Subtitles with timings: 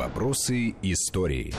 [0.00, 1.52] Вопросы истории.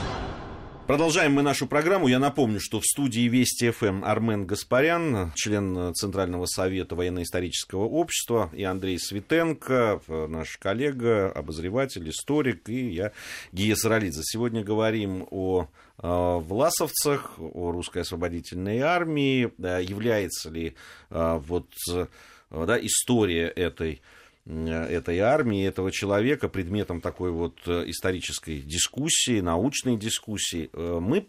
[0.88, 2.08] Продолжаем мы нашу программу.
[2.08, 8.64] Я напомню, что в студии Вести ФМ Армен Гаспарян, член Центрального совета военно-исторического общества, и
[8.64, 13.12] Андрей Светенко, наш коллега, обозреватель, историк, и я,
[13.52, 14.22] Гия Саралидзе.
[14.24, 15.68] Сегодня говорим о
[16.02, 20.74] э, власовцах, о русской освободительной армии, является ли
[21.10, 22.06] э, вот, э,
[22.50, 24.02] да, история этой
[24.46, 30.68] этой армии, этого человека предметом такой вот э, исторической дискуссии, научной дискуссии.
[30.72, 31.28] Э, мы,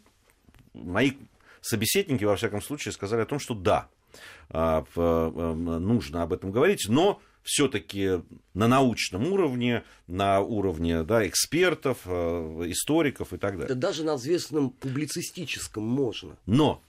[0.73, 1.11] мои
[1.61, 3.87] собеседники, во всяком случае, сказали о том, что да,
[4.53, 8.21] нужно об этом говорить, но все-таки
[8.53, 13.75] на научном уровне, на уровне да, экспертов, э, историков и так далее.
[13.75, 16.37] Да даже на известном публицистическом можно.
[16.45, 16.81] Но,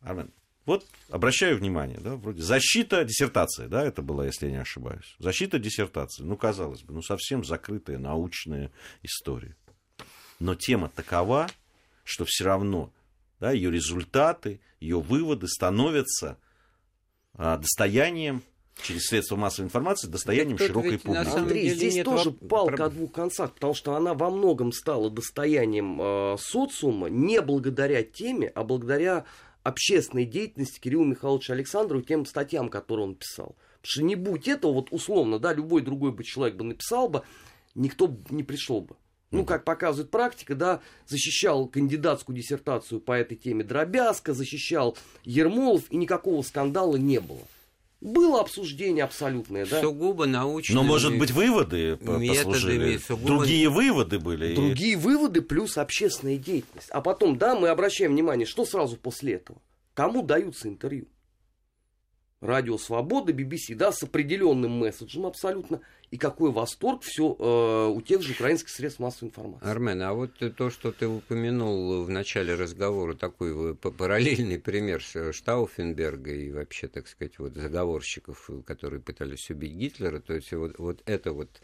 [0.00, 0.30] Армен,
[0.66, 5.16] вот обращаю внимание, да, вроде защита диссертации, да, это была, если я не ошибаюсь.
[5.18, 8.70] Защита диссертации, ну, казалось бы, ну, совсем закрытая научная
[9.02, 9.56] история.
[10.38, 11.48] Но тема такова,
[12.04, 12.92] что все равно
[13.40, 16.38] да, ее результаты, ее выводы становятся
[17.34, 18.42] а, достоянием
[18.82, 21.36] через средства массовой информации достоянием Тут широкой публики.
[21.36, 22.48] Андрей, здесь тоже воп...
[22.48, 28.02] палка о двух концах, потому что она во многом стала достоянием э, социума не благодаря
[28.02, 29.24] теме, а благодаря
[29.62, 33.56] общественной деятельности Кирилла Михайловича Александрова, тем статьям, которые он писал.
[33.80, 37.22] Потому что не будь этого, вот условно, да, любой другой бы человек бы написал бы,
[37.74, 38.96] никто не пришел бы.
[39.30, 45.96] Ну, как показывает практика, да, защищал кандидатскую диссертацию по этой теме Дробязко, защищал Ермолов, и
[45.96, 47.42] никакого скандала не было.
[48.00, 49.82] Было обсуждение абсолютное, да?
[49.82, 50.74] Сугубо научные.
[50.74, 52.96] Но, может быть, выводы послужили?
[52.96, 53.26] Сугубо...
[53.26, 54.54] Другие выводы были?
[54.54, 56.88] Другие выводы плюс общественная деятельность.
[56.90, 59.60] А потом, да, мы обращаем внимание, что сразу после этого?
[59.92, 61.08] Кому даются интервью?
[62.40, 68.22] Радио Свобода, BBC, да, с определенным месседжем абсолютно и какой восторг все э, у тех
[68.22, 69.66] же украинских средств массовой информации.
[69.66, 76.50] Армен, а вот то, что ты упомянул в начале разговора, такой параллельный пример Штауфенберга и
[76.50, 81.60] вообще, так сказать, вот заговорщиков, которые пытались убить Гитлера, то есть вот, вот это вот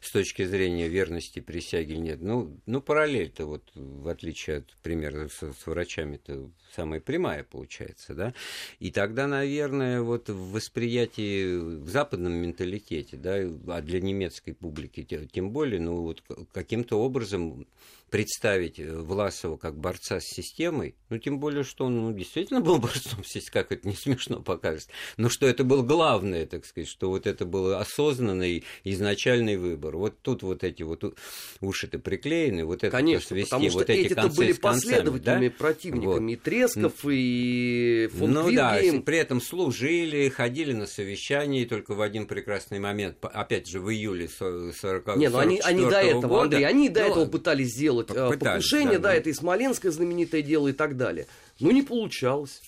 [0.00, 2.22] с точки зрения верности присяги нет.
[2.22, 8.34] Ну, ну параллель-то вот, в отличие от примера с, с врачами-то самая прямая получается, да?
[8.78, 15.02] И тогда, наверное, вот в восприятии в западном менталитете, да, а для немецкой публики,
[15.32, 17.66] тем более, ну вот каким-то образом
[18.10, 22.78] представить э, Власова как борца с системой, ну, тем более, что он ну, действительно был
[22.80, 26.88] борцом с системой, как это не смешно покажется, но что это был главное, так сказать,
[26.88, 29.96] что вот это был осознанный изначальный выбор.
[29.96, 31.16] Вот тут вот эти вот
[31.60, 35.54] уши-то приклеены, вот это Конечно, свести, потому что вот эти эти концы были последовательными да?
[35.56, 36.32] противниками, вот.
[36.32, 38.96] и Тресков, и фон Ну Квиргейм.
[38.96, 43.79] да, при этом служили, ходили на совещания, и только в один прекрасный момент, опять же,
[43.80, 47.26] в июле 40 Не, ну они, они до этого, года, Андрей, они до ну, этого
[47.26, 49.18] пытались сделать э, пытались, покушение, да, да, ну.
[49.18, 51.26] это и Смоленское знаменитое дело и так далее.
[51.58, 52.62] Но не получалось.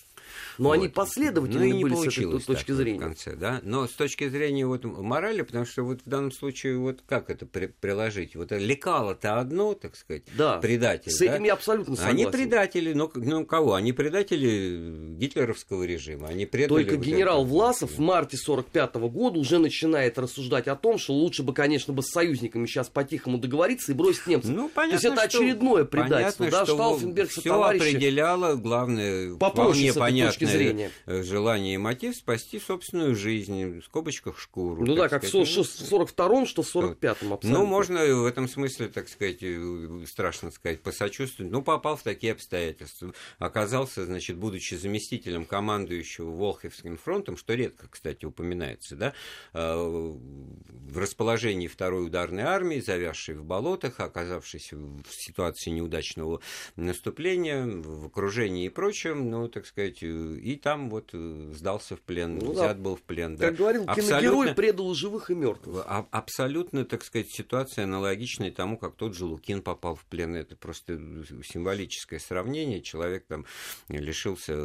[0.59, 0.73] Но Вот.
[0.75, 2.99] они последовательны Ну, не были с этой точки зрения.
[3.01, 3.61] Конце, да?
[3.63, 7.47] Но с точки зрения вот морали, потому что вот в данном случае вот как это
[7.47, 8.37] при- приложить?
[8.37, 11.25] Вот лекало-то одно, так сказать, Да, предатель, с да?
[11.35, 12.17] этим я абсолютно согласен.
[12.19, 13.75] Они предатели, но ну, кого?
[13.75, 16.29] Они предатели гитлеровского режима.
[16.29, 17.51] Они предали Только вот генерал это.
[17.51, 22.03] Власов в марте 45 года уже начинает рассуждать о том, что лучше бы, конечно, бы
[22.03, 24.51] с союзниками сейчас по-тихому договориться и бросить немцев.
[24.51, 26.45] Ну, То понятно, есть это что- очередное предательство.
[26.45, 30.91] Понятно, да, что Штауфенберг все товарищи определяло, главное, попроще вполне этой точки зрения.
[31.07, 34.85] э, желание и мотив спасти собственную жизнь, в скобочках шкуру.
[34.85, 35.49] Ну да, как в сказать.
[35.49, 37.49] в 42-м, что в 45-м абсолютно.
[37.51, 41.51] Ну, можно в этом смысле, так сказать, э, страшно сказать, посочувствовать.
[41.51, 43.15] Ну, попал в такие обстоятельства.
[43.39, 49.15] Оказался, значит, будучи заместителем командующего Волховским фронтом, что редко, кстати, упоминается, да,
[49.53, 56.41] э, в расположении второй ударной армии, завязшей в болотах, оказавшись в ситуации неудачного
[56.77, 60.03] наступления, в окружении и прочем, ну, так сказать,
[60.35, 62.65] и там вот э, сдался в плен, Ну да.
[62.67, 63.37] взят был в плен.
[63.37, 63.47] да.
[63.49, 65.85] Как говорил Абсолютно- киногерой, предал живых и мертвых.
[65.87, 70.35] а- Абсолютно, так сказать, ситуация аналогичная тому, как тот же Лукин попал в плен.
[70.35, 70.99] Это просто
[71.45, 72.81] символическое сравнение.
[72.83, 73.45] Человек там
[73.89, 74.57] лишился э,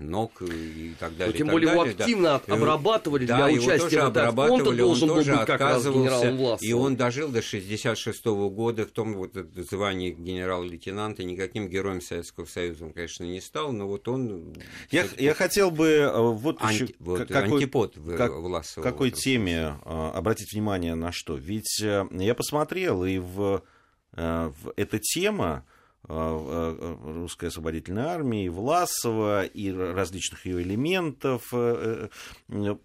[0.00, 1.32] ног и так Но далее.
[1.32, 2.04] Ну, тем более его далее, да.
[2.04, 5.60] активно Э, обрабатывали да, для его участия тоже обрабатывали, он должен был тоже быть как
[5.60, 6.64] раз отказывался.
[6.64, 11.24] И он дожил до 66 года в том вот звании генерал-лейтенанта.
[11.24, 14.54] Никаким героем Советского Союза он, конечно, не стал, но вот он...
[14.90, 19.08] Я, я хотел бы э, вот анти- еще вот, какой, антипод как- Власова в какой
[19.08, 21.36] этом теме э, обратить внимание на что?
[21.36, 23.62] Ведь э, я посмотрел, и в,
[24.12, 25.64] э, в эта тема
[26.06, 32.08] э, э, русской освободительной армии, и Власова, и различных ее элементов, э,
[32.48, 32.76] э,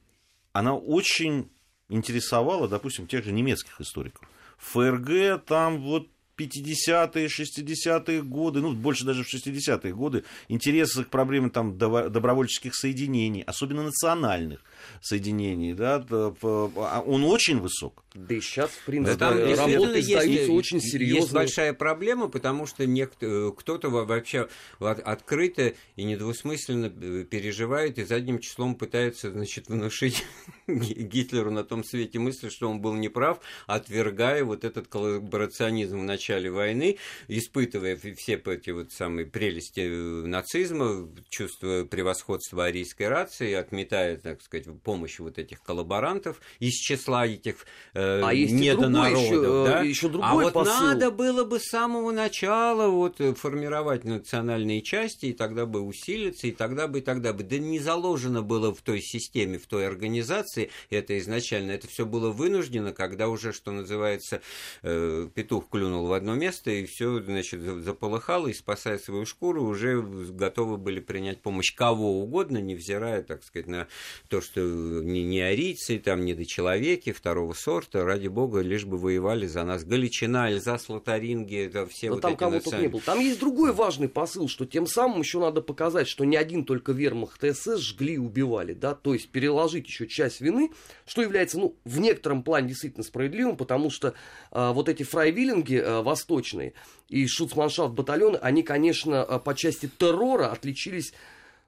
[0.53, 1.49] она очень
[1.89, 4.27] интересовала, допустим, тех же немецких историков.
[4.57, 6.07] ФРГ там вот
[6.39, 13.41] 50-е, 60-е годы, ну, больше даже в 60-е годы, интерес к проблеме там добровольческих соединений,
[13.41, 14.61] особенно национальных
[15.01, 18.03] соединений, да, а он очень высок.
[18.15, 21.19] Да и сейчас, в принципе, да, там, работы есть, очень серьезно.
[21.19, 24.49] Есть большая проблема, потому что некто, кто-то вообще
[24.79, 30.25] открыто и недвусмысленно э, переживает и задним числом пытается, значит, внушить
[30.67, 36.28] Гитлеру на том свете мысли, что он был неправ, отвергая вот этот коллаборационизм в начале
[36.49, 36.97] войны,
[37.27, 44.67] испытывая все эти вот самые прелести э, нацизма, чувствуя превосходство арийской рации, отметая, так сказать,
[44.83, 49.21] помощь вот этих коллаборантов из числа этих э, а недонародов.
[49.21, 49.81] Еще, да?
[49.81, 50.73] еще другой а вот посыл.
[50.73, 56.47] надо было бы с самого начала вот э, формировать национальные части, и тогда бы усилиться,
[56.47, 57.43] и тогда бы, и тогда бы.
[57.43, 61.71] Да не заложено было в той системе, в той организации это изначально.
[61.71, 64.41] Это все было вынуждено, когда уже, что называется,
[64.83, 70.01] э, петух клюнул в одно место, и все, значит, заполыхало, и спасая свою шкуру, уже
[70.01, 73.87] готовы были принять помощь кого угодно, невзирая, так сказать, на
[74.27, 78.97] то, что не, не арийцы, там, не до человеки второго сорта, ради бога, лишь бы
[78.97, 79.83] воевали за нас.
[79.83, 82.87] Галичина, Эльзас, Лотаринги, это все Но вот там эти кого национальные...
[82.87, 83.01] не было.
[83.01, 86.91] Там есть другой важный посыл, что тем самым еще надо показать, что не один только
[86.91, 90.71] вермахт СС жгли и убивали, да, то есть переложить еще часть вины,
[91.05, 94.13] что является, ну, в некотором плане действительно справедливым, потому что
[94.51, 96.73] а, вот эти фрайвиллинги а, восточные
[97.07, 101.13] и шуцманшафт батальоны, они, конечно, а, по части террора отличились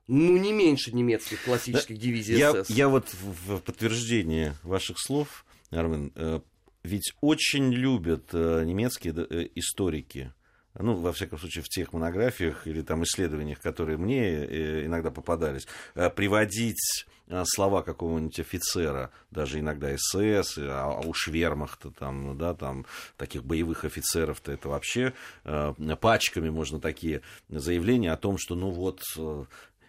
[0.07, 2.69] ну, не меньше немецких классических да, дивизий я, СС.
[2.69, 6.41] Я вот в подтверждение ваших слов, Армен, э,
[6.83, 10.33] ведь очень любят э, немецкие э, историки,
[10.77, 15.67] ну, во всяком случае, в тех монографиях или там исследованиях, которые мне иногда попадались,
[16.15, 17.05] приводить
[17.45, 22.85] слова какого-нибудь офицера, даже иногда СС, а, уж вермахта, там, да, там,
[23.17, 25.13] таких боевых офицеров-то это вообще
[25.99, 29.01] пачками можно такие заявления о том, что, ну вот,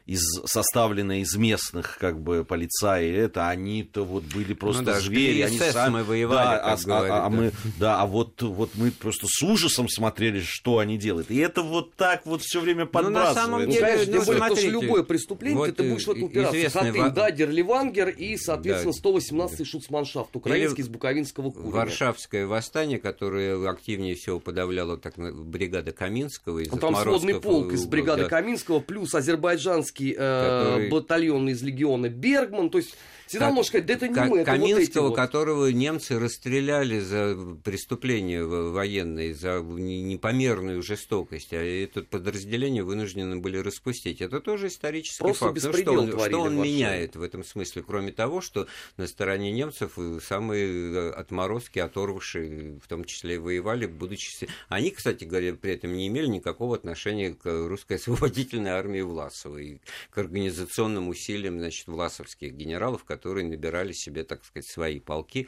[0.06, 5.42] из, составленная из местных как бы полицаи, это они-то вот были просто ну, да, звери,
[5.42, 7.28] они сами воевали, да, а, говорит, а, а, да.
[7.30, 11.62] мы, да, а вот вот мы просто с ужасом смотрели, что они делают, и это
[11.62, 13.14] вот так вот все время подбрасывает.
[13.14, 16.10] Ну, на самом деле, ну, конечно, ну, более, что любое преступление, вот ты будешь в
[16.10, 16.70] этом упираться.
[16.70, 17.14] Хатынь, в...
[17.14, 19.10] да, Дерливангер и, соответственно, да.
[19.10, 21.72] 118-й шуцманшафт, украинский Или из Буковинского курения.
[21.72, 27.86] Варшавское восстание, которое активнее всего подавляло так, бригада Каминского из ну, Там сводный полк из
[27.86, 28.28] бригады да.
[28.28, 30.90] Каминского, плюс азербайджанский немецкий э, который...
[30.90, 32.96] батальон из легиона Бергман, то есть
[33.32, 37.34] Всегда как, можно сказать, да это не мы, это Каминского, вот которого немцы расстреляли за
[37.64, 44.20] преступления военные, за непомерную жестокость, а это подразделение вынуждены были распустить.
[44.20, 45.64] Это тоже исторический Просто факт.
[45.64, 48.66] Ну, что он, что он меняет в этом смысле, кроме того, что
[48.98, 54.46] на стороне немцев самые э, отморозки, оторвавшие, в том числе и воевали, будучи...
[54.68, 59.78] Они, кстати говоря, при этом не имели никакого отношения к русской освободительной армии Власова и
[60.10, 65.46] к организационным усилиям значит, власовских генералов, которые которые набирали себе, так сказать, свои полки.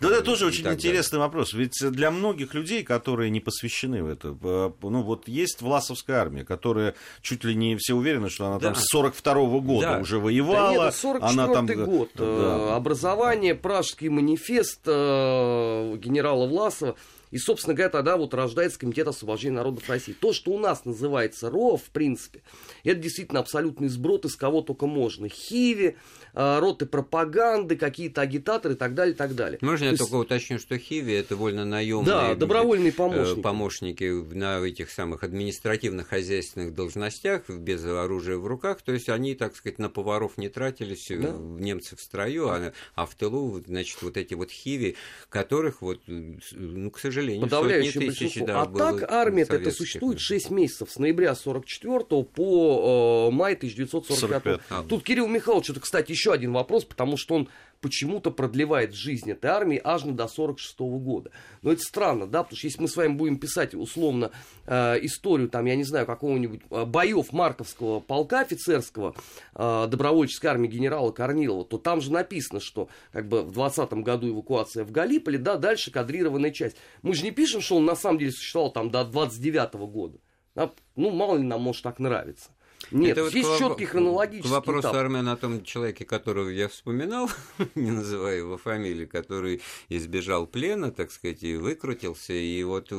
[0.00, 1.26] Да, это тоже очень интересный далее.
[1.26, 1.52] вопрос.
[1.52, 6.94] Ведь для многих людей, которые не посвящены в это, ну вот есть Власовская армия, которая
[7.20, 8.72] чуть ли не все уверены, что она да.
[8.72, 9.98] там с 42 -го года да.
[9.98, 10.74] уже воевала.
[10.74, 11.66] Да нет, 44 она там...
[11.66, 12.10] год.
[12.14, 12.24] Да.
[12.24, 16.94] Э, образование, Пражский манифест э, генерала Власова.
[17.30, 20.12] И, собственно говоря, тогда вот рождается Комитет освобождения народов России.
[20.12, 22.42] То, что у нас называется РО, в принципе,
[22.84, 25.28] это действительно абсолютный сброд, из кого только можно.
[25.28, 25.96] Хиви,
[26.34, 29.58] а, роты пропаганды, какие-то агитаторы и так далее, и так далее.
[29.60, 30.02] Можно я есть...
[30.02, 33.40] только уточню, что Хиви это вольно наемные да, добровольные помощники.
[33.40, 39.78] помощники на этих самых административно-хозяйственных должностях, без оружия в руках, то есть они, так сказать,
[39.78, 41.32] на поваров не тратились, да.
[41.32, 44.96] немцы в строю, а, а в тылу, значит, вот эти вот Хиви,
[45.28, 48.46] которых вот, ну, к сожалению, Подавляющее большинство.
[48.46, 54.18] Да, а так армия это существует 6 месяцев, с ноября 44 по э, май 1945.
[54.18, 54.60] 45.
[54.70, 54.82] А.
[54.88, 57.48] Тут Кирилл Михайлович, это, кстати, еще один вопрос, потому что он
[57.80, 61.30] почему-то продлевает жизнь этой армии аж до 46 года.
[61.62, 64.30] Но это странно, да, потому что если мы с вами будем писать условно
[64.66, 69.14] э, историю, там, я не знаю, какого-нибудь э, боев Марковского полка офицерского
[69.54, 74.28] э, добровольческой армии генерала Корнилова, то там же написано, что как бы в 20 году
[74.30, 76.76] эвакуация в Галиполе, да, дальше кадрированная часть.
[77.02, 80.18] Мы же не пишем, что он на самом деле существовал там до 29 года.
[80.54, 80.72] Да?
[80.96, 82.50] Ну, мало ли нам может так нравится.
[82.90, 84.94] Нет, Это здесь вот четкий хронологический К вопросу этап.
[84.96, 87.28] Армена о том человеке, которого я вспоминал,
[87.74, 92.92] не называя его фамилии, который избежал плена, так сказать, и выкрутился, и вот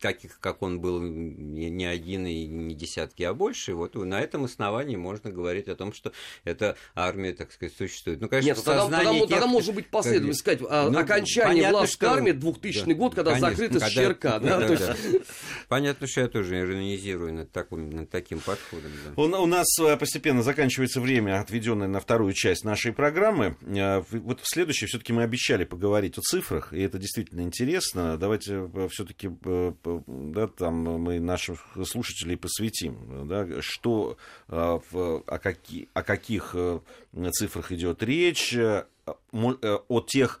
[0.00, 4.96] таких, как он был, не один и не десятки, а больше, вот на этом основании
[4.96, 6.12] можно говорить о том, что
[6.44, 8.20] эта армия, так сказать, существует.
[8.20, 11.70] Ну, конечно, Нет, в тогда, тогда, тех- тогда может быть последовательность сказать, а, Ну, окончание
[11.70, 14.22] власской что- армии 2000 да, год, когда конечно, закрыта когда- ЩРК.
[14.22, 14.74] Да, да, да.
[14.74, 15.22] есть-
[15.68, 18.90] Понятно, что я тоже иронизирую над, таким, над таким подходом.
[19.04, 19.12] да.
[19.18, 23.56] У, у нас э, постепенно заканчивается время, отведенное на вторую часть нашей программы.
[23.62, 28.16] Э, Вот в следующей все-таки мы обещали поговорить о цифрах, и это действительно интересно.
[28.16, 29.28] Давайте все-таки
[30.06, 36.78] да, там мы наших слушателей посвятим, да, что э, о, каки- о каких э,
[37.32, 38.84] цифрах идет речь, э,
[39.32, 40.40] э, о тех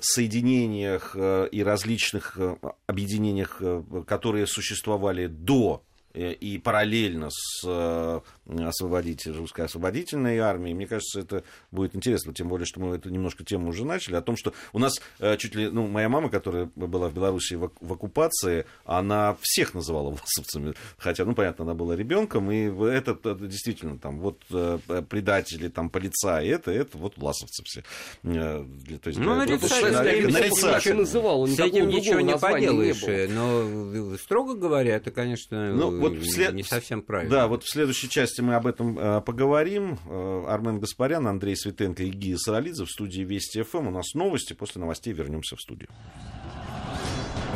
[0.00, 2.56] соединениях э, и различных э,
[2.86, 10.74] объединениях, э, которые существовали до э, и параллельно с э, освободитель, русской освободительной армией.
[10.74, 14.22] Мне кажется, это будет интересно, тем более, что мы эту немножко тему уже начали, о
[14.22, 17.70] том, что у нас э, чуть ли, ну, моя мама, которая была в Беларуси в,
[17.80, 23.34] в оккупации, она всех называла власовцами, хотя, ну, понятно, она была ребенком, и это, это
[23.34, 27.82] действительно там вот э, предатели, там полицаи, это, это вот власовцы все.
[28.22, 30.32] Э, для- то есть, Ну, для- нарицать, на- да, на- нарицать.
[30.32, 30.62] нарицать.
[30.72, 35.98] иначе называл, С никакого этим ничего не поделаешь, э, но, строго говоря, это, конечно, Ну,
[36.00, 37.30] вот не- не совсем правильно.
[37.30, 39.98] Да, вот в следующей части мы об этом э, поговорим.
[40.06, 43.88] Э, Армен Гаспарян, Андрей Светенко и Гия Саралидзе в студии Вести ФМ.
[43.88, 44.52] У нас новости.
[44.52, 45.88] После новостей вернемся в студию.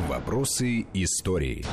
[0.08, 1.64] Вопросы истории.